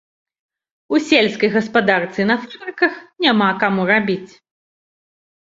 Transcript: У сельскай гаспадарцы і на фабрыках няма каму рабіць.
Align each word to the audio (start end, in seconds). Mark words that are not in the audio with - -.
У 0.95 1.01
сельскай 1.09 1.49
гаспадарцы 1.55 2.17
і 2.23 2.25
на 2.31 2.39
фабрыках 2.47 2.97
няма 3.27 3.49
каму 3.67 3.81
рабіць. 3.93 4.31